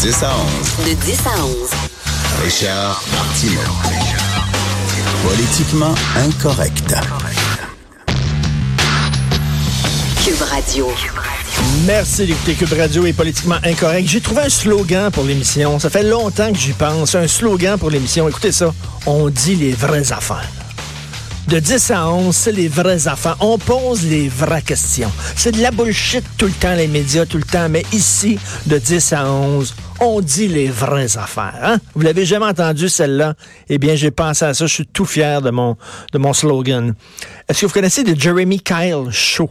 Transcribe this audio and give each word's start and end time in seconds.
10 0.00 0.22
à 0.22 0.30
11. 0.84 0.86
De 0.86 0.94
10 0.94 1.18
à 1.26 1.44
11. 1.44 1.70
Richard 2.44 3.02
Martineau. 3.12 3.60
Politiquement 5.26 5.94
incorrect. 6.16 6.94
Cube 10.22 10.42
Radio. 10.42 10.88
Merci 11.86 12.26
d'écouter 12.26 12.54
Cube 12.54 12.78
Radio 12.78 13.06
est 13.06 13.14
politiquement 13.14 13.56
incorrect. 13.64 14.06
J'ai 14.06 14.20
trouvé 14.20 14.42
un 14.42 14.48
slogan 14.50 15.10
pour 15.10 15.24
l'émission. 15.24 15.78
Ça 15.78 15.88
fait 15.88 16.02
longtemps 16.02 16.52
que 16.52 16.58
j'y 16.58 16.72
pense. 16.72 17.14
Un 17.14 17.26
slogan 17.26 17.78
pour 17.78 17.88
l'émission. 17.88 18.28
Écoutez 18.28 18.52
ça. 18.52 18.74
On 19.06 19.30
dit 19.30 19.56
les 19.56 19.72
vraies 19.72 20.12
affaires. 20.12 20.50
De 21.48 21.60
10 21.60 21.92
à 21.92 22.08
11, 22.10 22.34
c'est 22.34 22.52
les 22.52 22.66
vraies 22.66 23.06
affaires. 23.06 23.36
On 23.38 23.56
pose 23.56 24.02
les 24.02 24.28
vraies 24.28 24.62
questions. 24.62 25.10
C'est 25.36 25.52
de 25.52 25.62
la 25.62 25.70
bullshit 25.70 26.24
tout 26.36 26.46
le 26.46 26.52
temps, 26.52 26.74
les 26.74 26.88
médias, 26.88 27.24
tout 27.24 27.38
le 27.38 27.44
temps. 27.44 27.68
Mais 27.68 27.86
ici, 27.92 28.36
de 28.66 28.78
10 28.78 29.12
à 29.12 29.30
11, 29.30 29.72
on 30.00 30.20
dit 30.20 30.48
les 30.48 30.68
vraies 30.68 31.16
affaires. 31.16 31.58
Hein? 31.62 31.78
Vous 31.94 32.02
l'avez 32.02 32.24
jamais 32.24 32.46
entendu, 32.46 32.88
celle-là? 32.88 33.34
Eh 33.68 33.78
bien, 33.78 33.94
j'ai 33.94 34.10
pensé 34.10 34.44
à 34.44 34.54
ça. 34.54 34.66
Je 34.66 34.72
suis 34.72 34.86
tout 34.86 35.04
fier 35.04 35.42
de 35.42 35.50
mon, 35.50 35.76
de 36.12 36.18
mon 36.18 36.32
slogan. 36.32 36.94
Est-ce 37.48 37.62
que 37.62 37.66
vous 37.66 37.72
connaissez 37.72 38.04
le 38.04 38.14
Jeremy 38.14 38.60
Kyle 38.60 39.10
Show? 39.10 39.50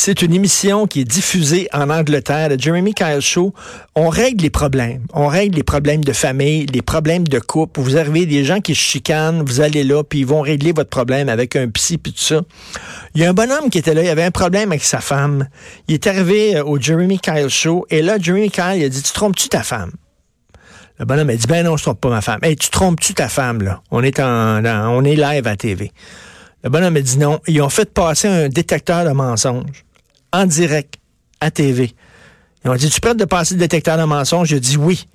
C'est 0.00 0.22
une 0.22 0.32
émission 0.32 0.86
qui 0.86 1.00
est 1.00 1.04
diffusée 1.04 1.68
en 1.72 1.90
Angleterre, 1.90 2.50
le 2.50 2.56
Jeremy 2.56 2.94
Kyle 2.94 3.20
Show. 3.20 3.52
On 3.96 4.10
règle 4.10 4.44
les 4.44 4.48
problèmes. 4.48 5.02
On 5.12 5.26
règle 5.26 5.56
les 5.56 5.64
problèmes 5.64 6.04
de 6.04 6.12
famille, 6.12 6.66
les 6.66 6.82
problèmes 6.82 7.26
de 7.26 7.40
couple. 7.40 7.80
Vous 7.80 7.96
arrivez 7.96 8.24
des 8.24 8.44
gens 8.44 8.60
qui 8.60 8.76
se 8.76 8.80
chicanent, 8.80 9.42
vous 9.42 9.60
allez 9.60 9.82
là, 9.82 10.04
puis 10.04 10.20
ils 10.20 10.26
vont 10.26 10.40
régler 10.40 10.70
votre 10.70 10.88
problème 10.88 11.28
avec 11.28 11.56
un 11.56 11.68
psy, 11.70 11.98
puis 11.98 12.12
tout 12.12 12.22
ça. 12.22 12.42
Il 13.16 13.22
y 13.22 13.24
a 13.24 13.28
un 13.28 13.32
bonhomme 13.32 13.70
qui 13.70 13.78
était 13.78 13.92
là, 13.92 14.04
il 14.04 14.08
avait 14.08 14.22
un 14.22 14.30
problème 14.30 14.70
avec 14.70 14.84
sa 14.84 15.00
femme. 15.00 15.48
Il 15.88 15.94
est 15.94 16.06
arrivé 16.06 16.56
euh, 16.56 16.62
au 16.62 16.80
Jeremy 16.80 17.18
Kyle 17.18 17.48
Show, 17.48 17.84
et 17.90 18.00
là, 18.00 18.18
Jeremy 18.20 18.50
Kyle, 18.50 18.76
il 18.76 18.84
a 18.84 18.88
dit, 18.88 19.02
tu 19.02 19.12
trompes-tu 19.12 19.48
ta 19.48 19.64
femme? 19.64 19.90
Le 21.00 21.06
bonhomme 21.06 21.30
a 21.30 21.34
dit, 21.34 21.46
ben 21.48 21.64
non, 21.64 21.76
je 21.76 21.82
trompe 21.82 22.00
pas 22.00 22.10
ma 22.10 22.20
femme. 22.20 22.38
Hey, 22.44 22.54
tu 22.54 22.70
trompes-tu 22.70 23.14
ta 23.14 23.28
femme, 23.28 23.62
là? 23.62 23.82
On 23.90 24.04
est 24.04 24.20
en, 24.20 24.64
on 24.64 25.02
est 25.02 25.16
live 25.16 25.48
à 25.48 25.56
TV. 25.56 25.90
Le 26.62 26.70
bonhomme 26.70 26.96
a 26.96 27.00
dit 27.00 27.18
non. 27.18 27.40
Ils 27.46 27.62
ont 27.62 27.68
fait 27.68 27.92
passer 27.92 28.26
un 28.26 28.48
détecteur 28.48 29.04
de 29.04 29.10
mensonges 29.10 29.84
en 30.32 30.46
direct 30.46 30.96
à 31.40 31.50
TV. 31.50 31.94
Ils 32.64 32.70
ont 32.70 32.74
dit, 32.74 32.90
tu 32.90 33.00
prêtes 33.00 33.16
de 33.16 33.24
passer 33.24 33.54
le 33.54 33.60
détecteur 33.60 33.96
de 33.96 34.04
mensonges? 34.04 34.48
J'ai 34.48 34.60
dit 34.60 34.76
oui. 34.76 35.06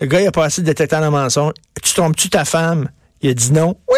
Le 0.00 0.06
gars, 0.06 0.20
il 0.20 0.26
a 0.26 0.32
passé 0.32 0.62
le 0.62 0.66
détecteur 0.66 1.02
de 1.02 1.08
mensonges. 1.08 1.54
Tu 1.82 1.94
trompes-tu 1.94 2.30
ta 2.30 2.44
femme? 2.44 2.88
Il 3.22 3.30
a 3.30 3.34
dit 3.34 3.52
non. 3.52 3.76
Oui! 3.88 3.96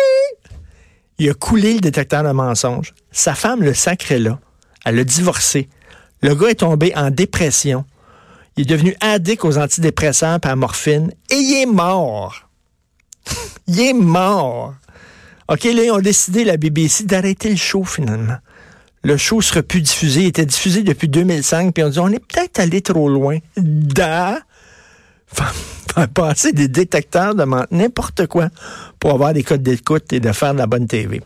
Il 1.18 1.30
a 1.30 1.34
coulé 1.34 1.74
le 1.74 1.80
détecteur 1.80 2.24
de 2.24 2.30
mensonges. 2.30 2.94
Sa 3.10 3.34
femme 3.34 3.62
le 3.62 3.74
sacré 3.74 4.18
là. 4.18 4.38
Elle 4.84 4.98
a 4.98 5.04
divorcé. 5.04 5.68
Le 6.20 6.34
gars 6.34 6.48
est 6.48 6.56
tombé 6.56 6.92
en 6.96 7.10
dépression. 7.10 7.84
Il 8.56 8.62
est 8.62 8.66
devenu 8.66 8.96
addict 9.00 9.44
aux 9.44 9.58
antidépresseurs 9.58 10.38
et 10.42 10.46
à 10.46 10.50
la 10.50 10.56
morphine. 10.56 11.12
Et 11.30 11.36
il 11.36 11.62
est 11.62 11.66
mort. 11.66 12.48
il 13.66 13.80
est 13.80 13.92
mort. 13.92 14.74
OK, 15.48 15.64
là, 15.64 15.84
ils 15.84 15.90
ont 15.90 16.00
décidé, 16.00 16.44
la 16.44 16.56
BBC, 16.56 17.04
d'arrêter 17.04 17.50
le 17.50 17.56
show 17.56 17.84
finalement. 17.84 18.38
Le 19.04 19.16
show 19.16 19.40
sera 19.40 19.62
plus 19.62 19.80
diffusé. 19.80 20.22
Il 20.22 20.26
était 20.26 20.46
diffusé 20.46 20.82
depuis 20.82 21.08
2005, 21.08 21.74
puis 21.74 21.82
on 21.82 21.88
dit, 21.88 21.98
on 21.98 22.08
est 22.08 22.20
peut-être 22.20 22.60
allé 22.60 22.82
trop 22.82 23.08
loin. 23.08 23.38
Da! 23.56 24.38
Faire 25.26 26.08
passer 26.14 26.52
des 26.52 26.68
détecteurs 26.68 27.34
de 27.34 27.44
n'importe 27.70 28.26
quoi 28.26 28.48
pour 29.00 29.12
avoir 29.12 29.32
des 29.32 29.42
codes 29.42 29.62
d'écoute 29.62 30.12
et 30.12 30.20
de 30.20 30.32
faire 30.32 30.54
de 30.54 30.58
la 30.58 30.66
bonne 30.66 30.86
TV. 30.86 31.20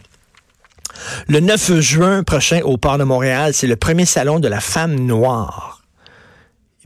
Le 1.28 1.40
9 1.40 1.80
juin 1.80 2.22
prochain 2.22 2.60
au 2.64 2.78
port 2.78 2.98
de 2.98 3.04
Montréal, 3.04 3.52
c'est 3.52 3.66
le 3.66 3.76
premier 3.76 4.06
salon 4.06 4.40
de 4.40 4.48
la 4.48 4.60
femme 4.60 4.94
noire. 4.94 5.82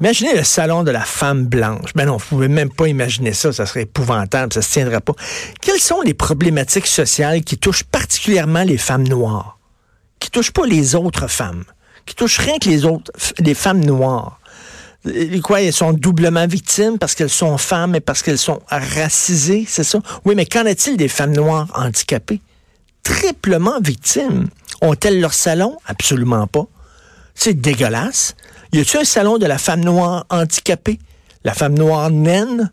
Imaginez 0.00 0.34
le 0.34 0.44
salon 0.44 0.82
de 0.82 0.90
la 0.90 1.02
femme 1.02 1.44
blanche. 1.46 1.92
Ben 1.94 2.06
non, 2.06 2.16
vous 2.16 2.24
pouvez 2.26 2.48
même 2.48 2.70
pas 2.70 2.88
imaginer 2.88 3.34
ça, 3.34 3.52
ça 3.52 3.66
serait 3.66 3.82
épouvantable, 3.82 4.52
ça 4.52 4.62
se 4.62 4.72
tiendrait 4.72 5.00
pas. 5.00 5.12
Quelles 5.60 5.78
sont 5.78 6.00
les 6.00 6.14
problématiques 6.14 6.86
sociales 6.86 7.42
qui 7.42 7.58
touchent 7.58 7.84
particulièrement 7.84 8.64
les 8.64 8.78
femmes 8.78 9.06
noires? 9.06 9.59
Qui 10.30 10.38
touchent 10.38 10.52
pas 10.52 10.64
les 10.64 10.94
autres 10.94 11.26
femmes? 11.26 11.64
Qui 12.06 12.14
touchent 12.14 12.38
rien 12.38 12.56
que 12.60 12.68
les 12.68 12.84
autres, 12.84 13.10
les 13.40 13.54
femmes 13.54 13.84
noires? 13.84 14.38
Quoi, 15.42 15.62
elles 15.62 15.72
sont 15.72 15.92
doublement 15.92 16.46
victimes 16.46 16.98
parce 16.98 17.16
qu'elles 17.16 17.28
sont 17.28 17.58
femmes 17.58 17.96
et 17.96 18.00
parce 18.00 18.22
qu'elles 18.22 18.38
sont 18.38 18.60
racisées, 18.68 19.64
c'est 19.66 19.82
ça? 19.82 19.98
Oui, 20.24 20.36
mais 20.36 20.46
qu'en 20.46 20.66
est-il 20.66 20.96
des 20.96 21.08
femmes 21.08 21.32
noires 21.32 21.66
handicapées? 21.74 22.40
Triplement 23.02 23.80
victimes. 23.80 24.46
Ont-elles 24.82 25.20
leur 25.20 25.34
salon? 25.34 25.76
Absolument 25.84 26.46
pas. 26.46 26.68
C'est 27.34 27.54
dégueulasse. 27.54 28.36
Y 28.72 28.78
a-t-il 28.78 29.00
un 29.00 29.04
salon 29.04 29.36
de 29.36 29.46
la 29.46 29.58
femme 29.58 29.80
noire 29.80 30.26
handicapée? 30.30 31.00
La 31.42 31.54
femme 31.54 31.74
noire 31.74 32.08
naine? 32.08 32.70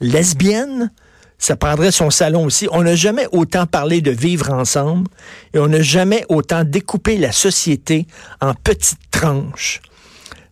Lesbienne? 0.00 0.90
Ça 1.38 1.56
prendrait 1.56 1.90
son 1.90 2.10
salon 2.10 2.44
aussi. 2.44 2.68
On 2.72 2.82
n'a 2.82 2.94
jamais 2.94 3.26
autant 3.32 3.66
parlé 3.66 4.00
de 4.00 4.10
vivre 4.10 4.50
ensemble 4.50 5.08
et 5.52 5.58
on 5.58 5.68
n'a 5.68 5.82
jamais 5.82 6.24
autant 6.28 6.64
découpé 6.64 7.18
la 7.18 7.32
société 7.32 8.06
en 8.40 8.54
petites 8.54 9.10
tranches. 9.10 9.82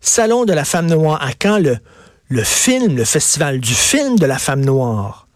Salon 0.00 0.44
de 0.44 0.52
la 0.52 0.64
femme 0.64 0.86
noire, 0.86 1.22
à 1.22 1.32
quand 1.32 1.58
le, 1.58 2.42
film, 2.42 2.96
le 2.96 3.04
festival 3.04 3.60
du 3.60 3.72
film 3.74 4.18
de 4.18 4.26
la 4.26 4.38
femme 4.38 4.64
noire? 4.64 5.28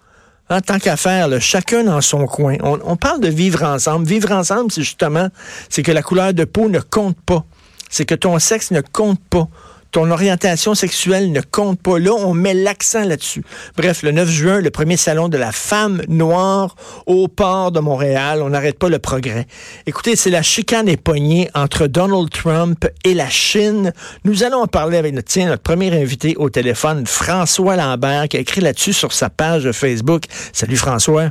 En 0.48 0.60
tant 0.60 0.78
qu'à 0.78 0.96
faire, 0.96 1.28
chacun 1.40 1.84
dans 1.84 2.00
son 2.00 2.26
coin. 2.26 2.56
On, 2.62 2.78
on 2.84 2.96
parle 2.96 3.20
de 3.20 3.28
vivre 3.28 3.64
ensemble. 3.64 4.06
Vivre 4.06 4.30
ensemble, 4.32 4.70
c'est 4.70 4.82
justement, 4.82 5.28
c'est 5.68 5.82
que 5.82 5.92
la 5.92 6.02
couleur 6.02 6.34
de 6.34 6.44
peau 6.44 6.68
ne 6.68 6.80
compte 6.80 7.20
pas 7.22 7.44
c'est 7.90 8.04
que 8.04 8.14
ton 8.14 8.38
sexe 8.38 8.70
ne 8.70 8.80
compte 8.80 9.20
pas. 9.30 9.48
Ton 9.96 10.10
orientation 10.10 10.74
sexuelle 10.74 11.32
ne 11.32 11.40
compte 11.40 11.80
pas. 11.80 11.98
Là, 11.98 12.10
on 12.12 12.34
met 12.34 12.52
l'accent 12.52 13.02
là-dessus. 13.04 13.42
Bref, 13.78 14.02
le 14.02 14.10
9 14.10 14.28
juin, 14.28 14.60
le 14.60 14.68
premier 14.68 14.98
salon 14.98 15.30
de 15.30 15.38
la 15.38 15.52
femme 15.52 16.02
noire 16.06 16.76
au 17.06 17.28
port 17.28 17.72
de 17.72 17.80
Montréal. 17.80 18.42
On 18.42 18.50
n'arrête 18.50 18.78
pas 18.78 18.90
le 18.90 18.98
progrès. 18.98 19.46
Écoutez, 19.86 20.14
c'est 20.14 20.28
la 20.28 20.42
chicane 20.42 20.86
épognée 20.86 21.48
entre 21.54 21.86
Donald 21.86 22.28
Trump 22.28 22.86
et 23.04 23.14
la 23.14 23.30
Chine. 23.30 23.94
Nous 24.26 24.44
allons 24.44 24.64
en 24.64 24.66
parler 24.66 24.98
avec 24.98 25.14
notre, 25.14 25.28
tiens, 25.28 25.46
notre 25.46 25.62
premier 25.62 25.90
invité 25.98 26.34
au 26.36 26.50
téléphone, 26.50 27.06
François 27.06 27.76
Lambert, 27.76 28.28
qui 28.28 28.36
a 28.36 28.40
écrit 28.40 28.60
là-dessus 28.60 28.92
sur 28.92 29.14
sa 29.14 29.30
page 29.30 29.72
Facebook. 29.72 30.24
Salut 30.52 30.76
François. 30.76 31.30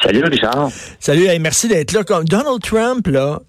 Salut 0.00 0.22
Richard. 0.22 0.70
Salut, 1.00 1.26
merci 1.40 1.66
d'être 1.66 1.90
là. 1.90 2.04
Donald 2.04 2.62
Trump, 2.62 3.08
là, 3.08 3.40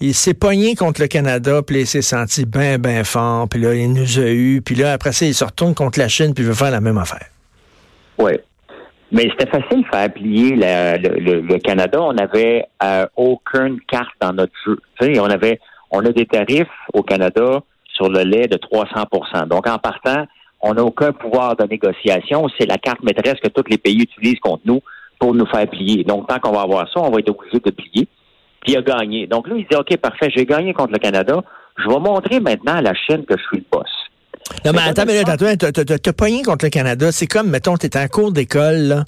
il 0.00 0.14
s'est 0.14 0.34
pogné 0.34 0.74
contre 0.76 1.00
le 1.00 1.08
Canada, 1.08 1.60
puis 1.62 1.80
il 1.80 1.86
s'est 1.86 2.02
senti 2.02 2.46
bien, 2.46 2.78
bien 2.78 3.02
fort, 3.04 3.48
puis 3.48 3.60
là, 3.60 3.74
il 3.74 3.92
nous 3.92 4.18
a 4.18 4.30
eu, 4.30 4.62
puis 4.62 4.74
là, 4.74 4.92
après 4.92 5.12
ça, 5.12 5.26
il 5.26 5.34
se 5.34 5.44
retourne 5.44 5.74
contre 5.74 5.98
la 5.98 6.08
Chine, 6.08 6.34
puis 6.34 6.44
il 6.44 6.48
veut 6.48 6.54
faire 6.54 6.70
la 6.70 6.80
même 6.80 6.98
affaire. 6.98 7.26
Oui. 8.18 8.32
Mais 9.10 9.28
c'était 9.30 9.50
facile 9.50 9.82
de 9.82 9.88
faire 9.88 10.12
plier 10.12 10.54
le, 10.54 11.58
Canada. 11.58 12.00
On 12.02 12.12
n'avait 12.12 12.66
euh, 12.82 13.06
aucune 13.16 13.80
carte 13.88 14.12
dans 14.20 14.32
notre 14.32 14.52
jeu. 14.66 14.78
on 15.18 15.30
avait, 15.30 15.58
on 15.90 16.04
a 16.04 16.12
des 16.12 16.26
tarifs 16.26 16.68
au 16.92 17.02
Canada 17.02 17.62
sur 17.94 18.10
le 18.10 18.22
lait 18.22 18.46
de 18.46 18.56
300% 18.56 19.48
Donc, 19.48 19.66
en 19.66 19.78
partant, 19.78 20.26
on 20.60 20.74
n'a 20.74 20.84
aucun 20.84 21.12
pouvoir 21.12 21.56
de 21.56 21.64
négociation. 21.64 22.46
C'est 22.58 22.66
la 22.66 22.76
carte 22.76 23.02
maîtresse 23.02 23.40
que 23.42 23.48
tous 23.48 23.64
les 23.70 23.78
pays 23.78 24.02
utilisent 24.02 24.40
contre 24.40 24.62
nous 24.66 24.82
pour 25.18 25.34
nous 25.34 25.46
faire 25.46 25.66
plier. 25.68 26.04
Donc, 26.04 26.28
tant 26.28 26.38
qu'on 26.38 26.52
va 26.52 26.60
avoir 26.60 26.92
ça, 26.92 27.00
on 27.00 27.10
va 27.10 27.20
être 27.20 27.30
obligé 27.30 27.60
de 27.64 27.70
plier 27.70 28.08
puis 28.68 28.74
il 28.74 28.76
a 28.76 28.82
gagné. 28.82 29.26
Donc 29.26 29.48
là, 29.48 29.54
il 29.56 29.66
dit, 29.66 29.76
OK, 29.76 29.96
parfait, 29.96 30.28
j'ai 30.34 30.44
gagné 30.44 30.74
contre 30.74 30.92
le 30.92 30.98
Canada. 30.98 31.42
Je 31.78 31.88
vais 31.88 31.98
montrer 31.98 32.40
maintenant 32.40 32.74
à 32.74 32.82
la 32.82 32.94
Chine 32.94 33.24
que 33.24 33.34
je 33.36 33.42
suis 33.44 33.58
le 33.58 33.64
boss. 33.72 33.88
Non, 34.64 34.72
mais 34.74 34.82
attends, 34.88 35.04
mais 35.06 35.22
t'as, 35.24 35.72
t'as 35.72 36.12
pogné 36.12 36.42
contre 36.42 36.66
le 36.66 36.70
Canada. 36.70 37.10
C'est 37.10 37.26
comme, 37.26 37.48
mettons, 37.48 37.76
t'es 37.76 37.96
en 37.98 38.06
cours 38.08 38.32
d'école, 38.32 38.76
là, 38.76 39.04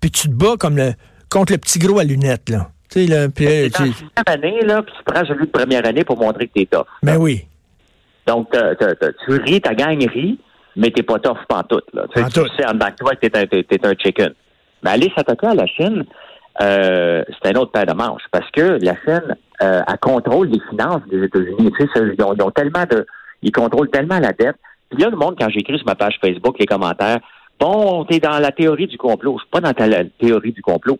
puis 0.00 0.10
tu 0.10 0.28
te 0.28 0.32
bats 0.32 0.56
comme 0.58 0.76
le, 0.76 0.92
contre 1.30 1.52
le 1.52 1.58
petit 1.58 1.78
gros 1.78 1.98
à 1.98 2.04
lunettes, 2.04 2.48
là. 2.48 2.68
Tu 2.90 3.06
sais, 3.06 3.10
là, 3.10 3.28
puis... 3.28 3.46
Euh, 3.46 3.68
tu 3.68 3.82
année, 4.26 4.60
là, 4.62 4.82
puis 4.82 4.94
tu 4.96 5.04
prends 5.04 5.24
celui 5.24 5.46
de 5.46 5.50
première 5.50 5.86
année 5.86 6.04
pour 6.04 6.18
montrer 6.18 6.46
que 6.48 6.52
t'es 6.54 6.66
tough. 6.66 6.86
Ben 7.02 7.16
oui. 7.16 7.46
Donc, 8.26 8.50
tu 8.52 9.32
ris, 9.32 9.60
ta 9.60 9.74
gang 9.74 9.98
rit, 9.98 10.38
mais 10.76 10.90
t'es 10.90 11.02
pas 11.02 11.18
tough 11.18 11.38
pantoute, 11.48 11.88
là. 11.92 12.04
Tu 12.14 12.22
sais, 12.22 12.66
en 12.66 12.74
back 12.74 12.96
toi 12.96 13.12
t'es 13.20 13.36
un, 13.36 13.46
t'es 13.46 13.86
un 13.86 13.94
chicken. 13.98 14.32
Mais 14.82 14.90
aller 14.90 15.12
s'attaquer 15.16 15.46
à 15.46 15.54
la 15.54 15.66
Chine, 15.66 16.04
euh, 16.62 17.24
c'est 17.42 17.54
un 17.54 17.60
autre 17.60 17.72
paire 17.72 17.86
de 17.86 17.92
manches 17.94 18.22
parce 18.30 18.48
que 18.50 18.78
la 18.80 18.94
Chine 19.04 19.36
euh, 19.62 19.82
contrôle 20.00 20.48
les 20.48 20.60
finances 20.70 21.02
des 21.10 21.24
États-Unis. 21.24 21.72
Tu 21.78 21.86
sais, 21.86 22.14
ils, 22.16 22.22
ont, 22.22 22.50
tellement 22.50 22.84
de, 22.88 23.06
ils 23.42 23.52
contrôlent 23.52 23.90
tellement 23.90 24.18
la 24.18 24.32
dette. 24.32 24.56
Puis 24.90 25.02
là, 25.02 25.10
le 25.10 25.16
monde, 25.16 25.36
quand 25.38 25.48
j'écris 25.48 25.78
sur 25.78 25.86
ma 25.86 25.94
page 25.94 26.18
Facebook 26.20 26.56
les 26.58 26.66
commentaires, 26.66 27.18
bon, 27.58 28.04
t'es 28.04 28.20
dans 28.20 28.38
la 28.38 28.52
théorie 28.52 28.86
du 28.86 28.98
complot. 28.98 29.36
Je 29.38 29.42
suis 29.42 29.50
pas 29.50 29.60
dans 29.60 29.86
la 29.86 30.04
théorie 30.04 30.52
du 30.52 30.62
complot. 30.62 30.98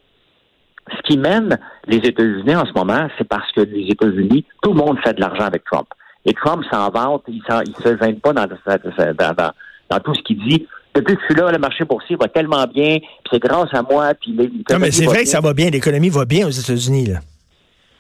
Ce 0.90 1.00
qui 1.02 1.16
mène 1.16 1.58
les 1.86 1.98
États-Unis 1.98 2.56
en 2.56 2.66
ce 2.66 2.72
moment, 2.72 3.08
c'est 3.16 3.26
parce 3.26 3.50
que 3.52 3.60
les 3.60 3.86
États-Unis, 3.88 4.44
tout 4.62 4.72
le 4.72 4.78
monde 4.78 4.98
fait 5.04 5.14
de 5.14 5.20
l'argent 5.20 5.44
avec 5.44 5.64
Trump. 5.64 5.86
Et 6.26 6.32
Trump 6.34 6.64
s'en 6.70 6.90
vante, 6.90 7.22
il, 7.28 7.42
il 7.66 7.76
se 7.76 7.96
gêne 7.98 8.18
pas 8.20 8.32
dans, 8.32 8.46
dans, 8.46 9.50
dans 9.90 10.00
tout 10.00 10.14
ce 10.14 10.22
qu'il 10.22 10.38
dit 10.46 10.66
depuis 10.94 11.16
que 11.16 11.20
je 11.22 11.26
suis 11.26 11.34
là, 11.34 11.50
le 11.50 11.58
marché 11.58 11.84
boursier 11.84 12.16
va 12.16 12.28
tellement 12.28 12.64
bien, 12.66 12.98
puis 12.98 13.30
c'est 13.32 13.40
grâce 13.40 13.72
à 13.72 13.82
moi, 13.82 14.12
puis 14.14 14.32
Non, 14.70 14.78
mais 14.78 14.90
c'est 14.90 15.06
vrai 15.06 15.22
que 15.22 15.28
ça 15.28 15.40
va 15.40 15.52
bien, 15.52 15.70
l'économie 15.70 16.10
va 16.10 16.24
bien 16.24 16.46
aux 16.46 16.50
États-Unis, 16.50 17.06
là. 17.06 17.18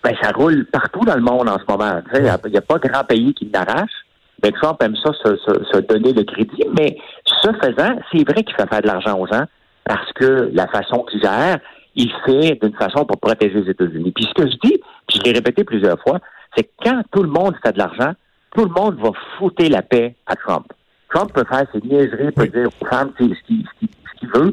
Ben, 0.04 0.14
ça 0.20 0.32
roule 0.32 0.66
partout 0.66 1.00
dans 1.06 1.14
le 1.14 1.22
monde 1.22 1.48
en 1.48 1.58
ce 1.58 1.64
moment. 1.66 2.02
Il 2.14 2.22
n'y 2.22 2.28
a, 2.28 2.60
pas 2.60 2.78
grand 2.78 3.04
pays 3.04 3.32
qui 3.32 3.50
l'arrache. 3.52 4.04
Ben, 4.42 4.52
Trump 4.52 4.76
aime 4.82 4.94
ça 5.02 5.12
se, 5.14 5.36
se, 5.36 5.78
donner 5.80 6.12
le 6.12 6.24
crédit, 6.24 6.62
mais 6.78 6.98
ce 7.24 7.48
faisant, 7.54 7.96
c'est 8.12 8.28
vrai 8.28 8.42
qu'il 8.44 8.54
fait 8.54 8.68
faire 8.68 8.82
de 8.82 8.86
l'argent 8.86 9.18
aux 9.18 9.26
gens 9.26 9.44
parce 9.84 10.12
que 10.12 10.50
la 10.52 10.66
façon 10.66 11.04
qu'il 11.10 11.22
gère, 11.22 11.58
il 11.94 12.12
fait 12.26 12.58
d'une 12.60 12.74
façon 12.74 13.06
pour 13.06 13.18
protéger 13.18 13.62
les 13.62 13.70
États-Unis. 13.70 14.12
Puis 14.12 14.26
ce 14.26 14.42
que 14.42 14.50
je 14.50 14.56
dis, 14.62 14.80
puis 15.06 15.18
je 15.18 15.22
l'ai 15.22 15.32
répété 15.32 15.64
plusieurs 15.64 15.98
fois, 16.00 16.18
c'est 16.54 16.64
que 16.64 16.70
quand 16.82 17.02
tout 17.10 17.22
le 17.22 17.30
monde 17.30 17.54
fait 17.64 17.72
de 17.72 17.78
l'argent, 17.78 18.12
tout 18.54 18.64
le 18.64 18.70
monde 18.70 18.98
va 19.00 19.10
fouter 19.38 19.70
la 19.70 19.80
paix 19.80 20.14
à 20.26 20.36
Trump. 20.36 20.66
Trump 21.14 21.32
peut 21.32 21.44
faire 21.48 21.64
ses 21.72 21.80
niaiseries, 21.80 22.32
peut 22.32 22.48
dire 22.48 22.68
aux 22.68 22.86
femmes 22.86 23.12
ce 23.18 23.24
qu'il 23.46 24.28
veut. 24.34 24.52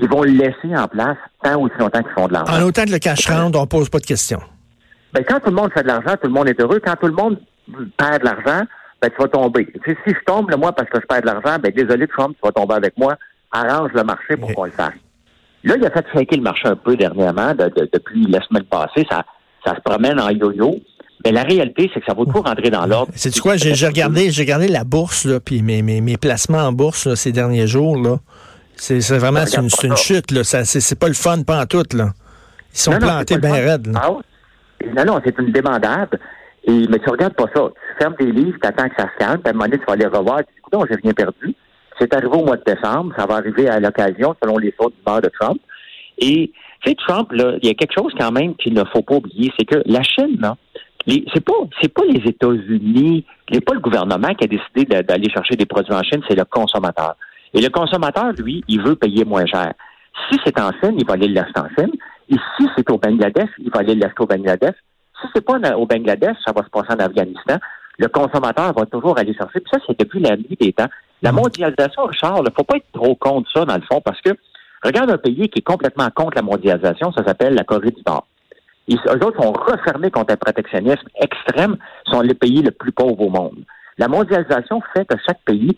Ils 0.00 0.08
vont 0.08 0.22
le 0.22 0.30
laisser 0.30 0.74
en 0.74 0.88
place 0.88 1.18
tant 1.42 1.60
aussi 1.60 1.74
longtemps 1.78 2.02
qu'ils 2.02 2.12
font 2.12 2.26
de 2.26 2.32
l'argent. 2.32 2.58
En 2.58 2.62
autant 2.62 2.84
que 2.84 2.90
le 2.90 2.98
cash 2.98 3.28
rentre, 3.28 3.58
on 3.60 3.66
pose 3.66 3.90
pas 3.90 3.98
de 3.98 4.06
questions. 4.06 4.40
Ben, 5.12 5.24
quand 5.28 5.40
tout 5.40 5.50
le 5.50 5.56
monde 5.56 5.70
fait 5.72 5.82
de 5.82 5.88
l'argent, 5.88 6.14
tout 6.20 6.28
le 6.28 6.32
monde 6.32 6.48
est 6.48 6.58
heureux. 6.60 6.80
Quand 6.82 6.94
tout 6.96 7.08
le 7.08 7.12
monde 7.12 7.38
perd 7.98 8.20
de 8.20 8.24
l'argent, 8.24 8.64
ben, 9.02 9.10
tu 9.10 9.16
vas 9.20 9.28
tomber. 9.28 9.72
si 9.84 9.94
je 10.06 10.24
tombe, 10.24 10.50
moi, 10.56 10.72
parce 10.72 10.88
que 10.88 11.00
je 11.00 11.06
perds 11.06 11.20
de 11.20 11.26
l'argent, 11.26 11.58
ben, 11.62 11.72
désolé, 11.74 12.06
Trump, 12.06 12.34
tu 12.40 12.46
vas 12.46 12.52
tomber 12.52 12.74
avec 12.76 12.96
moi. 12.96 13.16
Arrange 13.52 13.90
le 13.92 14.04
marché 14.04 14.36
pour 14.36 14.52
qu'on 14.54 14.64
le 14.64 14.70
fasse. 14.70 14.94
Là, 15.64 15.74
il 15.76 15.84
a 15.84 15.90
fait 15.90 16.06
shaker 16.14 16.38
le 16.38 16.44
marché 16.44 16.68
un 16.68 16.76
peu 16.76 16.96
dernièrement, 16.96 17.52
depuis 17.54 18.26
la 18.26 18.40
semaine 18.42 18.64
passée. 18.64 19.06
Ça, 19.10 19.24
ça 19.66 19.74
se 19.74 19.80
promène 19.80 20.18
en 20.18 20.30
yo-yo. 20.30 20.76
Mais 21.24 21.32
la 21.32 21.42
réalité, 21.42 21.90
c'est 21.92 22.00
que 22.00 22.06
ça 22.06 22.14
va 22.14 22.24
tout 22.24 22.40
rentrer 22.40 22.70
dans 22.70 22.86
l'ordre. 22.86 23.12
C'est 23.14 23.38
quoi? 23.40 23.56
J'ai 23.56 23.86
regardé, 23.86 24.30
j'ai 24.30 24.42
regardé 24.42 24.68
la 24.68 24.84
bourse, 24.84 25.24
là, 25.24 25.38
puis 25.40 25.62
mes, 25.62 25.82
mes, 25.82 26.00
mes 26.00 26.16
placements 26.16 26.58
en 26.58 26.72
bourse 26.72 27.14
ces 27.14 27.32
derniers 27.32 27.66
jours. 27.66 27.96
Là. 27.96 28.18
C'est 28.76 29.00
vraiment 29.18 29.40
une, 29.40 29.68
une, 29.84 29.96
chute. 29.96 30.30
Là. 30.30 30.44
C'est 30.44 30.98
pas 30.98 31.08
le 31.08 31.14
fun, 31.14 31.42
pas 31.42 31.60
en 31.60 31.66
tout. 31.66 31.84
Là. 31.92 32.10
Ils 32.72 32.78
sont 32.78 32.98
plantés 32.98 33.38
bien 33.38 33.52
raides. 33.52 33.92
Ah 33.94 34.10
non, 34.96 35.04
non, 35.04 35.20
c'est 35.24 35.38
une 35.38 35.52
débandade. 35.52 36.18
Et, 36.64 36.86
mais 36.88 36.98
tu 36.98 37.10
regardes 37.10 37.34
pas 37.34 37.46
ça. 37.54 37.68
Tu 37.68 38.02
fermes 38.02 38.14
des 38.18 38.32
livres, 38.32 38.58
tu 38.62 38.68
attends 38.68 38.88
que 38.88 38.96
ça 38.96 39.08
se 39.12 39.18
calme, 39.18 39.40
puis 39.40 39.48
à 39.48 39.50
un 39.50 39.52
moment 39.52 39.64
donné, 39.64 39.78
tu 39.78 39.84
vas 39.86 39.96
les 39.96 40.06
revoir, 40.06 40.38
tu 40.38 40.54
dis, 40.54 40.60
non, 40.72 40.84
j'ai 40.88 40.96
rien 40.96 41.12
perdu. 41.12 41.54
C'est 41.98 42.14
arrivé 42.14 42.32
au 42.32 42.44
mois 42.44 42.56
de 42.56 42.64
décembre, 42.64 43.12
ça 43.16 43.26
va 43.26 43.36
arriver 43.36 43.68
à 43.68 43.78
l'occasion, 43.80 44.34
selon 44.42 44.56
les 44.56 44.74
autres 44.78 44.96
du 44.96 45.22
de 45.22 45.30
Trump. 45.38 45.60
Et, 46.18 46.52
tu 46.82 46.90
sais, 46.90 46.96
Trump, 47.06 47.30
là, 47.32 47.54
il 47.62 47.68
y 47.68 47.70
a 47.70 47.74
quelque 47.74 47.94
chose 47.94 48.12
quand 48.18 48.32
même 48.32 48.54
qu'il 48.56 48.74
ne 48.74 48.84
faut 48.84 49.02
pas 49.02 49.16
oublier, 49.16 49.50
c'est 49.58 49.66
que 49.66 49.82
la 49.84 50.02
Chine, 50.02 50.38
là, 50.40 50.56
c'est 51.06 51.44
pas 51.44 51.52
c'est 51.80 51.92
pas 51.92 52.04
les 52.04 52.28
États-Unis, 52.28 53.24
c'est 53.50 53.64
pas 53.64 53.74
le 53.74 53.80
gouvernement 53.80 54.34
qui 54.34 54.44
a 54.44 54.48
décidé 54.48 54.84
d'aller 55.02 55.30
chercher 55.30 55.56
des 55.56 55.66
produits 55.66 55.94
en 55.94 56.02
Chine, 56.02 56.22
c'est 56.28 56.36
le 56.36 56.44
consommateur. 56.44 57.16
Et 57.54 57.60
le 57.60 57.68
consommateur, 57.68 58.32
lui, 58.38 58.62
il 58.68 58.82
veut 58.82 58.96
payer 58.96 59.24
moins 59.24 59.46
cher. 59.46 59.72
Si 60.30 60.38
c'est 60.44 60.58
en 60.60 60.70
Chine, 60.80 60.96
il 60.98 61.06
va 61.06 61.14
aller 61.14 61.28
l'acheter 61.28 61.60
en 61.60 61.68
Chine. 61.76 61.92
Et 62.28 62.36
si 62.56 62.66
c'est 62.76 62.88
au 62.90 62.98
Bangladesh, 62.98 63.48
il 63.58 63.70
va 63.70 63.80
aller 63.80 63.94
l'acheter 63.94 64.22
au 64.22 64.26
Bangladesh. 64.26 64.74
Si 65.20 65.28
c'est 65.34 65.44
pas 65.44 65.58
au 65.76 65.86
Bangladesh, 65.86 66.36
ça 66.44 66.52
va 66.52 66.62
se 66.62 66.70
passer 66.70 66.92
en 66.92 67.04
Afghanistan. 67.04 67.56
Le 67.98 68.08
consommateur 68.08 68.72
va 68.72 68.86
toujours 68.86 69.18
aller 69.18 69.34
chercher. 69.34 69.60
Puis 69.60 69.70
ça, 69.72 69.78
c'est 69.86 69.98
depuis 69.98 70.20
la 70.20 70.36
nuit 70.36 70.56
des 70.58 70.72
temps. 70.72 70.88
La 71.22 71.32
mondialisation, 71.32 72.04
Richard, 72.04 72.38
il 72.38 72.44
ne 72.44 72.50
faut 72.56 72.64
pas 72.64 72.76
être 72.76 72.90
trop 72.92 73.14
contre 73.16 73.50
ça, 73.52 73.64
dans 73.64 73.74
le 73.74 73.82
fond, 73.82 74.00
parce 74.02 74.20
que 74.22 74.30
regarde 74.82 75.10
un 75.10 75.18
pays 75.18 75.48
qui 75.48 75.58
est 75.58 75.66
complètement 75.66 76.08
contre 76.14 76.36
la 76.36 76.42
mondialisation, 76.42 77.12
ça 77.12 77.24
s'appelle 77.24 77.54
la 77.54 77.64
Corée 77.64 77.90
du 77.90 78.02
Nord. 78.06 78.26
Ils, 78.90 78.98
eux 79.06 79.24
autres 79.24 79.40
sont 79.40 79.52
refermés 79.52 80.10
contre 80.10 80.34
un 80.34 80.36
protectionnisme 80.36 81.06
extrême, 81.22 81.76
sont 82.06 82.20
les 82.22 82.34
pays 82.34 82.60
les 82.60 82.72
plus 82.72 82.90
pauvres 82.90 83.20
au 83.20 83.30
monde. 83.30 83.64
La 83.98 84.08
mondialisation 84.08 84.82
fait 84.94 85.04
que 85.04 85.14
chaque 85.24 85.40
pays 85.44 85.76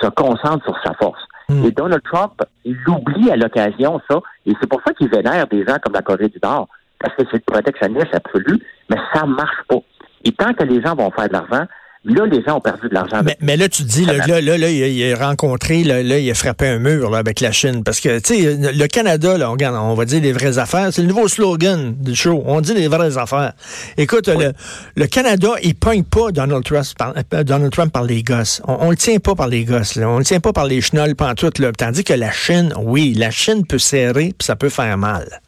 se 0.00 0.08
concentre 0.08 0.64
sur 0.64 0.76
sa 0.84 0.92
force. 0.94 1.22
Hmm. 1.48 1.64
Et 1.64 1.70
Donald 1.70 2.02
Trump, 2.02 2.42
il 2.64 2.76
oublie 2.88 3.30
à 3.30 3.36
l'occasion 3.36 4.00
ça, 4.10 4.18
et 4.44 4.52
c'est 4.60 4.68
pour 4.68 4.82
ça 4.84 4.92
qu'il 4.92 5.08
vénère 5.08 5.46
des 5.46 5.64
gens 5.64 5.76
comme 5.82 5.94
la 5.94 6.02
Corée 6.02 6.28
du 6.28 6.38
Nord, 6.42 6.68
parce 6.98 7.14
que 7.14 7.22
c'est 7.30 7.38
le 7.46 7.52
protectionnisme 7.52 8.10
absolu, 8.12 8.58
mais 8.90 8.96
ça 9.14 9.24
marche 9.24 9.62
pas. 9.68 9.78
Et 10.24 10.32
tant 10.32 10.52
que 10.52 10.64
les 10.64 10.82
gens 10.82 10.96
vont 10.96 11.12
faire 11.12 11.28
de 11.28 11.34
l'argent, 11.34 11.64
Là, 12.04 12.26
les 12.26 12.42
gens 12.42 12.56
ont 12.56 12.60
perdu 12.60 12.88
de 12.88 12.94
l'argent. 12.94 13.22
Mais, 13.40 13.56
là, 13.56 13.68
tu 13.68 13.82
dis, 13.82 14.04
là, 14.04 14.24
là, 14.26 14.40
là, 14.40 14.70
il, 14.70 15.12
a, 15.12 15.16
rencontré, 15.16 15.82
là, 15.82 16.00
il 16.00 16.30
a 16.30 16.34
frappé 16.34 16.68
un 16.68 16.78
mur 16.78 17.10
là, 17.10 17.18
avec 17.18 17.40
la 17.40 17.50
Chine. 17.50 17.82
Parce 17.82 18.00
que, 18.00 18.20
tu 18.20 18.34
sais, 18.34 18.56
le 18.72 18.86
Canada, 18.86 19.36
là, 19.36 19.50
on, 19.50 19.56
on 19.56 19.94
va 19.94 20.04
dire 20.04 20.22
les 20.22 20.32
vraies 20.32 20.58
affaires. 20.58 20.88
C'est 20.92 21.02
le 21.02 21.08
nouveau 21.08 21.26
slogan 21.26 21.94
du 21.98 22.14
show. 22.14 22.42
On 22.46 22.60
dit 22.60 22.72
les 22.72 22.86
vraies 22.86 23.18
affaires. 23.18 23.52
Écoute, 23.96 24.28
le, 24.28 24.52
le, 24.96 25.06
Canada, 25.06 25.48
il 25.62 25.74
pogne 25.74 26.04
pas 26.04 26.30
Donald 26.30 26.64
Trump 26.64 26.86
par, 26.96 27.14
euh, 27.34 27.42
Donald 27.42 27.72
Trump 27.72 27.92
par 27.92 28.04
les 28.04 28.22
gosses. 28.22 28.62
On, 28.68 28.86
on 28.86 28.90
le 28.90 28.96
tient 28.96 29.18
pas 29.18 29.34
par 29.34 29.48
les 29.48 29.64
gosses. 29.64 29.96
Là. 29.96 30.08
On 30.08 30.18
le 30.18 30.24
tient 30.24 30.40
pas 30.40 30.52
par 30.52 30.66
les 30.66 30.80
chenolles 30.80 31.16
pantoute. 31.16 31.58
Là. 31.58 31.72
Tandis 31.72 32.04
que 32.04 32.14
la 32.14 32.30
Chine, 32.30 32.72
oui, 32.80 33.14
la 33.14 33.30
Chine 33.30 33.66
peut 33.66 33.78
serrer, 33.78 34.32
puis 34.38 34.46
ça 34.46 34.54
peut 34.54 34.68
faire 34.68 34.96
mal. 34.96 35.40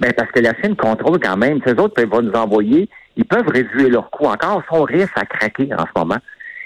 Ben, 0.00 0.12
parce 0.12 0.30
que 0.30 0.40
la 0.40 0.54
Chine 0.62 0.76
contrôle 0.76 1.18
quand 1.20 1.36
même. 1.36 1.60
Ces 1.66 1.72
autres 1.72 1.94
peuvent 1.94 2.22
nous 2.22 2.32
envoyer 2.32 2.88
ils 3.16 3.24
peuvent 3.24 3.48
réduire 3.48 3.88
leurs 3.88 4.10
coûts 4.10 4.26
encore, 4.26 4.62
son 4.70 4.82
risque 4.82 5.16
à 5.16 5.24
craquer 5.24 5.68
en 5.76 5.84
ce 5.84 5.98
moment. 5.98 6.18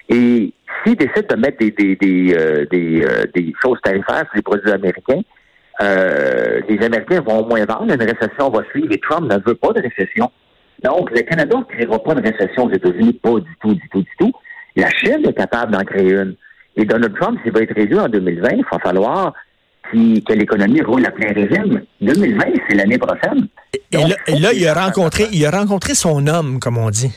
Et 0.09 0.53
s'ils 0.83 0.97
décident 0.97 1.37
de 1.37 1.37
mettre 1.37 1.59
des, 1.59 1.71
des, 1.71 1.97
des, 1.97 2.35
euh, 2.37 2.67
des, 2.71 3.05
euh, 3.05 3.25
des, 3.35 3.55
choses 3.63 3.79
tarifaires 3.83 4.25
sur 4.27 4.37
les 4.37 4.43
produits 4.43 4.73
américains, 4.73 5.21
euh, 5.81 6.61
les 6.69 6.85
Américains 6.85 7.21
vont 7.21 7.47
moins 7.47 7.65
vendre, 7.65 7.95
une 7.95 8.03
récession 8.03 8.51
va 8.51 8.65
suivre 8.71 8.93
et 8.93 8.99
Trump 8.99 9.31
ne 9.31 9.39
veut 9.39 9.55
pas 9.55 9.73
de 9.73 9.81
récession. 9.81 10.31
Donc, 10.83 11.11
le 11.11 11.23
Canada 11.23 11.57
ne 11.57 11.65
créera 11.65 11.99
pas 12.03 12.15
de 12.15 12.23
récession 12.23 12.65
aux 12.65 12.73
États-Unis, 12.73 13.13
pas 13.23 13.39
du 13.39 13.57
tout, 13.61 13.75
du 13.75 13.89
tout, 13.89 14.03
du 14.03 14.11
tout. 14.19 14.33
La 14.77 14.91
Chine 14.91 15.25
est 15.27 15.33
capable 15.33 15.73
d'en 15.73 15.85
créer 15.85 16.13
une. 16.13 16.35
Et 16.77 16.85
Donald 16.85 17.15
Trump, 17.19 17.39
s'il 17.43 17.53
va 17.53 17.61
être 17.61 17.75
réélu 17.75 17.99
en 17.99 18.09
2020, 18.09 18.49
il 18.53 18.65
va 18.71 18.79
falloir 18.79 19.35
que 19.91 20.33
l'économie 20.33 20.83
roule 20.83 21.05
à 21.07 21.11
plein 21.11 21.33
régime. 21.33 21.83
2020, 22.01 22.45
c'est 22.69 22.75
l'année 22.77 22.99
prochaine. 22.99 23.49
Et, 23.93 23.97
là, 24.39 24.53
il, 24.53 24.67
a 24.67 24.75
rencontré, 24.75 25.27
il 25.33 25.45
a 25.45 25.51
rencontré 25.51 25.95
son 25.95 26.27
homme, 26.27 26.59
comme 26.61 26.79
on 26.79 26.91
dit. 26.91 27.13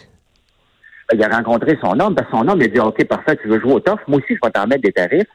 Ben, 1.10 1.18
il 1.18 1.24
a 1.24 1.36
rencontré 1.36 1.78
son 1.82 2.00
homme, 2.00 2.16
parce 2.16 2.30
que 2.30 2.38
son 2.38 2.48
homme 2.48 2.60
il 2.60 2.66
a 2.66 2.68
dit 2.68 2.80
OK, 2.80 3.04
parfait, 3.06 3.38
tu 3.42 3.48
veux 3.48 3.60
jouer 3.60 3.74
au 3.74 3.80
tof, 3.80 4.00
moi 4.08 4.18
aussi, 4.18 4.36
je 4.36 4.40
vais 4.44 4.52
t'en 4.52 4.68
mettre 4.68 4.82
des 4.82 4.92
tarifs. 4.92 5.28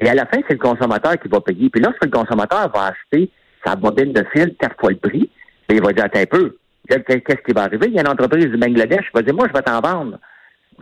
Et 0.00 0.08
à 0.08 0.14
la 0.14 0.26
fin, 0.26 0.38
c'est 0.48 0.54
le 0.54 0.58
consommateur 0.58 1.18
qui 1.18 1.28
va 1.28 1.40
payer. 1.40 1.70
Puis 1.70 1.82
lorsque 1.82 2.04
le 2.04 2.10
consommateur 2.10 2.70
va 2.74 2.92
acheter 2.92 3.30
sa 3.64 3.76
bobine 3.76 4.12
de 4.12 4.24
fil 4.32 4.54
quatre 4.58 4.76
fois 4.78 4.90
le 4.90 4.96
prix, 4.96 5.30
ben, 5.68 5.76
il 5.76 5.82
va 5.82 5.92
dire 5.92 6.04
Attends 6.04 6.20
un 6.20 6.26
peu, 6.26 6.56
qu'est-ce 6.88 7.42
qui 7.46 7.52
va 7.54 7.62
arriver? 7.64 7.86
Il 7.88 7.94
y 7.94 7.98
a 7.98 8.02
une 8.02 8.08
entreprise 8.08 8.46
du 8.46 8.56
Bangladesh 8.56 9.06
qui 9.06 9.14
va 9.14 9.22
dire 9.22 9.34
Moi, 9.34 9.46
je 9.48 9.52
vais 9.52 9.62
t'en 9.62 9.80
vendre 9.80 10.18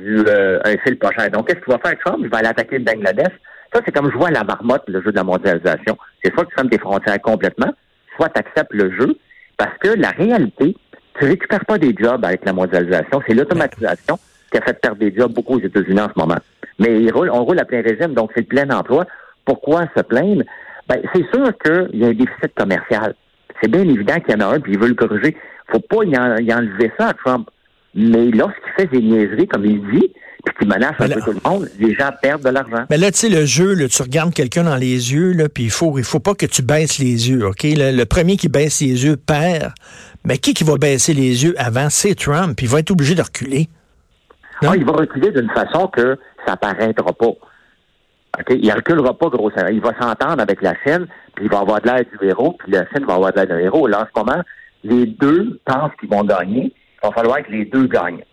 euh, 0.00 0.60
un 0.64 0.76
fil 0.78 0.98
pas 0.98 1.10
cher. 1.12 1.30
Donc, 1.30 1.48
qu'est-ce 1.48 1.60
qu'il 1.60 1.72
va 1.72 1.78
faire 1.78 1.98
Trump? 2.04 2.20
Il 2.22 2.28
va 2.28 2.38
aller 2.38 2.48
attaquer 2.48 2.78
le 2.78 2.84
Bangladesh. 2.84 3.32
Ça, 3.72 3.80
c'est 3.84 3.92
comme 3.92 4.10
jouer 4.10 4.26
à 4.26 4.30
la 4.30 4.44
marmotte, 4.44 4.82
le 4.88 5.00
jeu 5.02 5.10
de 5.10 5.16
la 5.16 5.24
mondialisation. 5.24 5.96
C'est 6.22 6.32
soit 6.34 6.44
tu 6.46 6.54
fermes 6.54 6.68
tes 6.68 6.78
frontières 6.78 7.20
complètement, 7.22 7.72
soit 8.16 8.28
tu 8.30 8.40
acceptes 8.40 8.72
le 8.72 8.90
jeu, 8.96 9.16
parce 9.56 9.76
que 9.78 9.88
la 9.88 10.10
réalité, 10.10 10.76
tu 11.18 11.26
récupères 11.26 11.64
pas 11.64 11.78
des 11.78 11.94
jobs 11.96 12.24
avec 12.24 12.44
la 12.44 12.52
mondialisation. 12.52 13.22
C'est 13.26 13.34
l'automatisation 13.34 14.18
qui 14.50 14.58
a 14.58 14.62
fait 14.62 14.80
perdre 14.80 14.98
des 14.98 15.14
jobs 15.14 15.32
beaucoup 15.32 15.56
aux 15.56 15.60
États-Unis 15.60 16.00
en 16.00 16.08
ce 16.08 16.18
moment. 16.18 16.38
Mais 16.78 17.12
on 17.14 17.44
roule 17.44 17.58
à 17.58 17.64
plein 17.64 17.82
régime, 17.82 18.14
donc 18.14 18.30
c'est 18.34 18.40
le 18.40 18.46
plein 18.46 18.70
emploi. 18.70 19.04
Pourquoi 19.44 19.86
se 19.96 20.02
plaindre? 20.02 20.42
Ben, 20.88 21.00
c'est 21.14 21.26
sûr 21.32 21.52
qu'il 21.58 22.00
y 22.00 22.04
a 22.04 22.08
un 22.08 22.14
déficit 22.14 22.54
commercial. 22.56 23.14
C'est 23.62 23.70
bien 23.70 23.82
évident 23.82 24.18
qu'il 24.20 24.32
y 24.32 24.42
en 24.42 24.48
a 24.48 24.54
un, 24.54 24.60
puis 24.60 24.72
il 24.72 24.78
veut 24.78 24.88
le 24.88 24.94
corriger. 24.94 25.36
Faut 25.68 25.80
pas 25.80 26.04
y, 26.04 26.16
enlever 26.16 26.90
ça 26.98 27.08
à 27.08 27.14
Trump. 27.14 27.48
Mais 27.94 28.26
lorsqu'il 28.30 28.72
fait 28.76 28.86
des 28.86 29.02
niaiseries, 29.02 29.48
comme 29.48 29.64
il 29.64 29.80
dit, 29.90 30.12
puis 30.44 30.54
qui 30.60 30.66
menace 30.66 30.94
un 30.98 31.08
peu 31.08 31.20
tout 31.20 31.32
le 31.32 31.50
monde, 31.50 31.68
les 31.78 31.94
gens 31.94 32.10
perdent 32.22 32.42
de 32.42 32.50
l'argent. 32.50 32.86
Mais 32.88 32.96
là, 32.96 33.10
tu 33.10 33.18
sais, 33.18 33.28
le 33.28 33.44
jeu, 33.44 33.76
tu 33.88 34.02
regardes 34.02 34.32
quelqu'un 34.32 34.64
dans 34.64 34.76
les 34.76 35.12
yeux, 35.12 35.32
là, 35.32 35.48
puis 35.48 35.64
il 35.64 35.70
faut, 35.70 35.98
il 35.98 36.04
faut 36.04 36.20
pas 36.20 36.34
que 36.34 36.46
tu 36.46 36.62
baisses 36.62 36.98
les 36.98 37.30
yeux, 37.30 37.46
OK? 37.46 37.62
Le, 37.64 38.04
premier 38.04 38.36
qui 38.36 38.48
baisse 38.48 38.80
les 38.80 39.04
yeux 39.04 39.16
perd. 39.16 39.72
Mais 40.24 40.38
qui 40.38 40.54
qui 40.54 40.64
va 40.64 40.76
baisser 40.76 41.14
les 41.14 41.44
yeux 41.44 41.54
avant? 41.58 41.88
C'est 41.90 42.14
Trump. 42.14 42.60
Il 42.60 42.68
va 42.68 42.80
être 42.80 42.90
obligé 42.90 43.14
de 43.14 43.22
reculer. 43.22 43.68
Non? 44.62 44.70
Ah, 44.72 44.76
il 44.76 44.84
va 44.84 44.92
reculer 44.92 45.30
d'une 45.30 45.50
façon 45.50 45.86
que 45.88 46.18
ça 46.46 46.56
paraîtra 46.56 47.12
pas. 47.12 47.26
OK? 47.26 48.50
Il 48.50 48.70
reculera 48.72 49.16
pas 49.16 49.28
grossièrement. 49.28 49.70
Il 49.70 49.80
va 49.80 49.92
s'entendre 50.00 50.40
avec 50.40 50.62
la 50.62 50.74
Chine, 50.84 51.06
puis 51.34 51.46
il 51.46 51.50
va 51.50 51.60
avoir 51.60 51.80
de 51.80 51.86
l'air 51.86 52.04
du 52.04 52.26
héros, 52.26 52.56
puis 52.58 52.72
la 52.72 52.86
Chine 52.88 53.04
va 53.06 53.14
avoir 53.14 53.32
de 53.32 53.36
l'air 53.36 53.46
d'un 53.46 53.58
héros. 53.58 53.86
Là, 53.86 54.02
en 54.02 54.06
ce 54.06 54.24
moment, 54.24 54.42
les 54.84 55.06
deux 55.06 55.58
pensent 55.64 55.92
qu'ils 55.98 56.10
vont 56.10 56.24
gagner. 56.24 56.72
Il 57.02 57.06
va 57.06 57.12
falloir 57.12 57.42
que 57.42 57.50
les 57.50 57.64
deux 57.64 57.86
gagnent. 57.86 58.24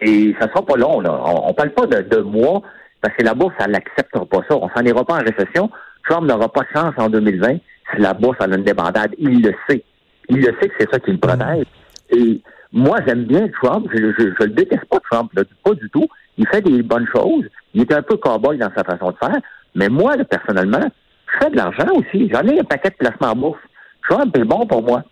Et 0.00 0.34
ça 0.40 0.48
sera 0.48 0.64
pas 0.64 0.76
long, 0.76 1.00
là. 1.00 1.20
On, 1.24 1.48
ne 1.48 1.52
parle 1.52 1.70
pas 1.70 1.86
de, 1.86 2.02
de 2.02 2.22
mois, 2.22 2.62
parce 3.00 3.14
que 3.16 3.24
la 3.24 3.34
bourse, 3.34 3.54
elle 3.58 3.72
n'acceptera 3.72 4.24
pas 4.26 4.40
ça. 4.48 4.56
On 4.56 4.68
s'en 4.68 4.84
ira 4.84 5.04
pas 5.04 5.14
en 5.14 5.18
récession. 5.18 5.70
Trump 6.08 6.26
n'aura 6.26 6.48
pas 6.48 6.62
de 6.62 6.68
chance 6.74 6.94
en 6.96 7.08
2020 7.08 7.58
si 7.94 8.00
la 8.00 8.14
bourse 8.14 8.38
a 8.40 8.46
une 8.46 8.64
débandade. 8.64 9.14
Il 9.18 9.42
le 9.42 9.54
sait. 9.68 9.84
Il 10.28 10.38
le 10.38 10.54
sait 10.60 10.68
que 10.68 10.74
c'est 10.78 10.90
ça 10.90 10.98
qui 10.98 11.12
le 11.12 11.18
protège. 11.18 11.66
Et 12.10 12.40
moi, 12.72 12.98
j'aime 13.06 13.24
bien 13.24 13.48
Trump. 13.62 13.86
Je, 13.92 13.98
je, 13.98 14.44
le 14.44 14.50
déteste 14.50 14.84
pas, 14.86 15.00
Trump, 15.10 15.30
pas 15.64 15.74
du 15.74 15.90
tout. 15.90 16.06
Il 16.38 16.46
fait 16.48 16.62
des 16.62 16.82
bonnes 16.82 17.06
choses. 17.14 17.44
Il 17.74 17.82
est 17.82 17.92
un 17.92 18.02
peu 18.02 18.16
cow-boy 18.16 18.58
dans 18.58 18.70
sa 18.76 18.84
façon 18.84 19.10
de 19.10 19.16
faire. 19.16 19.40
Mais 19.74 19.88
moi, 19.88 20.14
personnellement, 20.28 20.90
je 21.26 21.44
fais 21.44 21.50
de 21.50 21.56
l'argent 21.56 21.88
aussi. 21.94 22.30
J'en 22.32 22.46
ai 22.46 22.60
un 22.60 22.64
paquet 22.64 22.90
de 22.90 22.96
placements 22.96 23.32
en 23.32 23.36
bourse. 23.36 23.60
Trump 24.08 24.36
est 24.36 24.44
bon 24.44 24.66
pour 24.66 24.82
moi. 24.82 25.02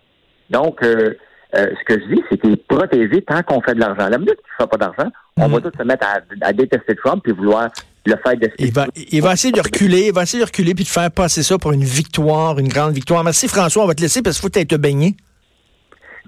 Donc, 0.49 0.83
euh, 0.83 1.13
euh, 1.55 1.65
ce 1.79 1.85
que 1.85 1.99
je 1.99 2.13
dis, 2.13 2.21
c'est 2.29 2.37
qu'il 2.37 2.51
est 2.51 2.67
protégé 2.67 3.21
tant 3.23 3.41
qu'on 3.41 3.61
fait 3.61 3.73
de 3.73 3.79
l'argent. 3.79 4.07
La 4.07 4.17
minute 4.17 4.35
qu'il 4.35 4.53
ne 4.59 4.65
fait 4.65 4.69
pas 4.69 4.77
d'argent, 4.77 5.11
on 5.37 5.47
va 5.47 5.57
mm. 5.57 5.61
tous 5.61 5.77
se 5.77 5.83
mettre 5.83 6.05
à, 6.41 6.53
détester 6.53 6.95
Trump 6.95 7.27
et 7.27 7.31
vouloir 7.31 7.69
le 8.05 8.15
faire 8.23 8.37
de 8.37 8.49
il 8.59 8.71
va, 8.71 8.87
il 8.95 9.21
va 9.21 9.33
essayer 9.33 9.51
de 9.51 9.59
reculer, 9.59 10.07
il 10.07 10.13
va 10.13 10.23
essayer 10.23 10.41
de 10.41 10.47
reculer 10.47 10.73
puis 10.73 10.83
de 10.83 10.89
faire 10.89 11.11
passer 11.11 11.43
ça 11.43 11.57
pour 11.57 11.71
une 11.71 11.83
victoire, 11.83 12.59
une 12.59 12.67
grande 12.67 12.93
victoire. 12.93 13.23
Merci 13.23 13.47
François, 13.47 13.83
on 13.83 13.87
va 13.87 13.93
te 13.93 14.01
laisser 14.01 14.21
parce 14.21 14.39
qu'il 14.39 14.49
faut 14.49 14.59
être 14.59 14.77
baigné. 14.77 15.15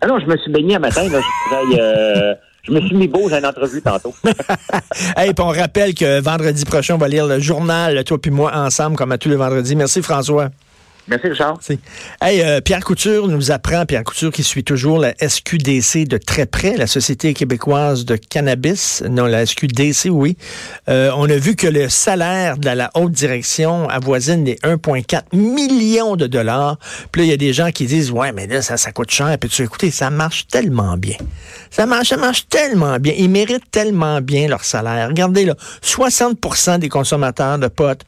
Ah 0.02 0.08
non, 0.08 0.20
je 0.20 0.26
me 0.26 0.36
suis 0.38 0.52
baigné 0.52 0.76
un 0.76 0.80
matin. 0.80 1.08
Là, 1.08 1.20
je 1.22 1.50
travaille, 1.50 1.80
euh, 1.80 2.34
Je 2.64 2.72
me 2.72 2.82
suis 2.82 2.96
mis 2.96 3.08
beau, 3.08 3.30
j'ai 3.30 3.38
une 3.38 3.46
entrevue 3.46 3.82
tantôt. 3.82 4.14
hey, 5.18 5.34
puis 5.34 5.46
on 5.46 5.50
rappelle 5.50 5.94
que 5.94 6.20
vendredi 6.20 6.66
prochain, 6.66 6.96
on 6.96 6.98
va 6.98 7.08
lire 7.08 7.28
le 7.28 7.40
journal, 7.40 8.04
toi 8.04 8.20
puis 8.20 8.32
moi, 8.32 8.52
ensemble, 8.56 8.96
comme 8.96 9.12
à 9.12 9.18
tous 9.18 9.30
les 9.30 9.36
vendredis. 9.36 9.76
Merci, 9.76 10.02
François. 10.02 10.50
Merci, 11.08 11.28
Richard. 11.28 11.60
Hey, 12.22 12.42
euh, 12.42 12.62
Pierre 12.62 12.84
Couture 12.84 13.28
nous 13.28 13.52
apprend, 13.52 13.86
Pierre 13.86 14.04
Couture 14.04 14.32
qui 14.32 14.44
suit 14.44 14.64
toujours 14.64 15.00
la 15.00 15.14
SQDC 15.20 16.06
de 16.06 16.18
très 16.18 16.46
près, 16.46 16.78
la 16.78 16.88
Société 16.88 17.34
québécoise 17.34 18.06
de 18.06 18.16
cannabis, 18.16 19.04
non, 19.10 19.26
la 19.26 19.46
SQDC, 19.46 20.10
oui. 20.10 20.38
Euh, 20.90 21.12
on 21.16 21.30
a 21.30 21.36
vu 21.36 21.56
que 21.56 21.68
le 21.68 21.90
salaire 21.90 22.58
de 22.58 22.70
la 22.70 22.92
haute 22.94 23.12
direction 23.12 23.90
avoisine 23.90 24.46
les 24.46 24.56
1,4 24.58 25.36
millions 25.36 26.16
de 26.16 26.28
dollars. 26.28 26.78
Puis 27.12 27.22
là, 27.22 27.26
il 27.26 27.30
y 27.32 27.34
a 27.34 27.38
des 27.38 27.54
gens 27.54 27.72
qui 27.72 27.88
disent, 27.88 28.12
ouais, 28.12 28.32
mais 28.32 28.46
là, 28.46 28.62
ça, 28.62 28.78
ça 28.78 28.92
coûte 28.92 29.12
cher. 29.12 29.36
Puis 29.40 29.50
tu 29.50 29.64
écoutez, 29.64 29.90
ça 29.90 30.12
marche 30.12 30.48
tellement 30.48 30.98
bien. 30.98 31.18
Ça 31.72 31.88
marche, 31.88 32.10
ça 32.10 32.18
marche 32.18 32.48
tellement 32.48 33.00
bien. 33.00 33.14
Ils 33.18 33.30
méritent 33.30 33.72
tellement 33.72 34.22
bien 34.22 34.48
leur 34.48 34.64
salaire. 34.64 35.08
Regardez, 35.10 35.46
là, 35.46 35.56
60% 35.84 36.78
des 36.78 36.90
consommateurs 36.90 37.58
de 37.58 37.68
potes 37.68 38.06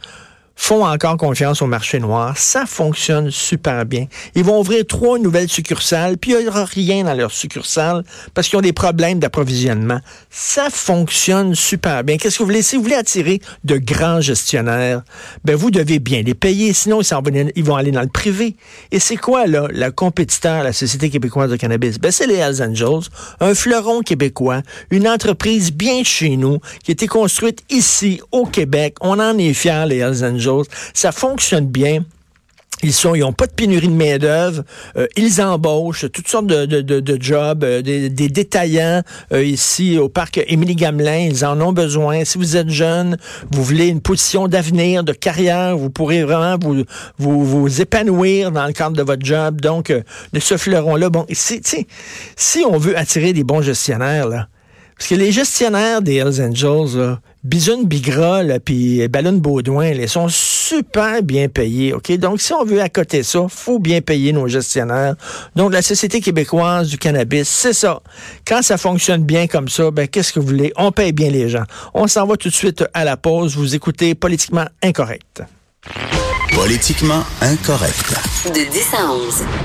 font 0.56 0.86
encore 0.86 1.18
confiance 1.18 1.62
au 1.62 1.66
marché 1.66 2.00
noir. 2.00 2.38
Ça 2.38 2.66
fonctionne 2.66 3.32
super 3.32 3.86
bien. 3.86 4.06
Ils 4.36 4.44
vont 4.44 4.60
ouvrir 4.60 4.86
trois 4.88 5.18
nouvelles 5.18 5.50
succursales, 5.50 6.18
puis 6.18 6.32
il 6.32 6.40
n'y 6.40 6.48
aura 6.48 6.66
rien 6.66 7.04
dans 7.04 7.14
leurs 7.14 7.32
succursales 7.32 8.04
parce 8.34 8.48
qu'ils 8.48 8.60
ont 8.60 8.62
des 8.62 8.74
problèmes 8.74 9.20
d'approvisionnement. 9.20 10.00
Ça 10.30 10.70
fonctionne 10.70 11.56
super 11.56 12.04
bien. 12.04 12.18
Qu'est-ce 12.18 12.38
que 12.38 12.44
vous 12.44 12.50
voulez? 12.50 12.62
Si 12.62 12.76
vous 12.76 12.84
voulez 12.84 12.96
attirer 12.96 13.42
de 13.64 13.78
grands 13.78 14.22
gestionnaires, 14.22 15.02
ben 15.44 15.56
vous 15.56 15.72
devez 15.72 16.00
bien 16.00 16.22
les 16.22 16.36
payer, 16.36 16.74
sinon 16.74 17.02
ils, 17.02 17.52
ils 17.56 17.64
vont 17.64 17.76
aller 17.76 17.92
dans 17.92 18.02
le 18.02 18.08
privé. 18.08 18.56
Et 18.92 19.00
c'est 19.00 19.18
quoi, 19.18 19.48
là, 19.48 19.68
la 19.72 19.92
compétiteur, 19.92 20.64
la 20.64 20.74
Société 20.74 21.10
québécoise 21.10 21.50
de 21.50 21.56
cannabis? 21.56 22.00
Ben 22.00 22.12
c'est 22.12 22.28
les 22.28 22.36
Hells 22.36 22.62
Angels, 22.62 23.10
un 23.40 23.56
fleuron 23.56 24.02
québécois, 24.02 24.62
une 24.92 25.08
entreprise 25.08 25.72
bien 25.72 26.04
chez 26.04 26.38
nous, 26.38 26.60
qui 26.84 26.92
a 26.92 26.94
été 26.94 27.08
construite 27.08 27.64
ici, 27.70 28.22
au 28.32 28.46
Québec. 28.46 28.96
On 29.02 29.20
en 29.20 29.38
est 29.38 29.54
fiers, 29.54 29.86
les 29.88 29.98
Hells 29.98 30.24
Angels. 30.24 30.43
Ça 30.94 31.12
fonctionne 31.12 31.68
bien. 31.68 32.04
Ils 32.84 32.92
sont, 32.92 33.16
ils 33.16 33.22
n'ont 33.22 33.34
pas 33.34 33.48
de 33.48 33.54
pénurie 33.54 33.88
de 33.88 33.94
main 33.94 34.18
d'œuvre. 34.18 34.64
Euh, 34.98 35.08
ils 35.16 35.42
embauchent 35.42 36.06
toutes 36.12 36.28
sortes 36.28 36.48
de, 36.48 37.18
jobs, 37.20 37.64
euh, 37.64 37.82
des, 37.82 38.10
détaillants 38.10 39.02
euh, 39.32 39.44
ici 39.44 39.98
au 39.98 40.10
parc 40.10 40.42
Émilie 40.48 40.76
Gamelin. 40.76 41.30
Ils 41.30 41.46
en 41.46 41.60
ont 41.62 41.72
besoin. 41.72 42.26
Si 42.26 42.38
vous 42.38 42.58
êtes 42.58 42.70
jeune, 42.70 43.18
vous 43.52 43.64
voulez 43.64 43.88
une 43.88 44.02
position 44.02 44.50
d'avenir, 44.50 45.04
de 45.04 45.14
carrière, 45.14 45.78
vous 45.78 45.90
pourrez 45.90 46.24
vraiment 46.24 46.58
vous, 47.18 47.82
épanouir 47.82 48.52
dans 48.52 48.68
le 48.68 48.74
cadre 48.74 48.98
de 48.98 49.04
votre 49.04 49.26
job. 49.26 49.62
Donc, 49.62 49.92
de 50.34 50.40
ce 50.40 50.58
fleuron-là, 50.58 51.10
bon, 51.10 51.26
si, 51.32 52.66
on 52.68 52.78
veut 52.78 52.98
attirer 52.98 53.32
des 53.32 53.44
bons 53.44 53.62
gestionnaires, 53.62 54.28
parce 54.98 55.10
que 55.10 55.16
les 55.16 55.32
gestionnaires 55.32 56.02
des 56.02 56.16
Hells 56.16 56.42
Angels, 56.42 56.98
là, 56.98 57.20
Bisoun 57.44 57.86
Bigra, 57.86 58.42
puis 58.64 59.06
Ballon 59.10 59.34
Baudouin, 59.34 59.88
ils 59.88 60.08
sont 60.08 60.30
super 60.30 61.22
bien 61.22 61.50
payés. 61.50 61.94
OK? 61.94 62.10
Donc, 62.14 62.40
si 62.40 62.54
on 62.54 62.64
veut 62.64 62.82
accoter 62.82 63.22
ça, 63.22 63.48
faut 63.50 63.80
bien 63.80 64.00
payer 64.00 64.32
nos 64.32 64.48
gestionnaires. 64.48 65.16
Donc, 65.54 65.74
la 65.74 65.82
Société 65.82 66.22
québécoise 66.22 66.88
du 66.88 66.98
cannabis, 66.98 67.50
c'est 67.50 67.74
ça. 67.74 68.02
Quand 68.48 68.62
ça 68.62 68.78
fonctionne 68.78 69.24
bien 69.24 69.48
comme 69.48 69.68
ça, 69.68 69.92
ben, 69.92 70.08
qu'est-ce 70.08 70.32
que 70.32 70.40
vous 70.40 70.48
voulez? 70.48 70.72
On 70.78 70.94
paye 70.94 71.12
bien 71.12 71.30
les 71.30 71.50
gens. 71.50 71.64
On 71.94 72.08
s'en 72.08 72.26
va 72.26 72.38
tout 72.38 72.48
de 72.48 72.54
suite 72.54 72.86
à 72.94 73.04
la 73.04 73.18
pause. 73.18 73.58
Vous 73.58 73.76
écoutez 73.76 74.16
Politiquement 74.16 74.66
Incorrect. 74.82 75.44
Politiquement 76.56 77.24
Incorrect. 77.42 78.14
De 78.46 78.72
10 78.72 78.94
à 78.98 79.12
11. 79.12 79.44